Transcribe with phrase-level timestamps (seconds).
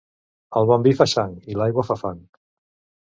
[0.61, 2.25] El bon vi fa sang i l'aigua fa fang.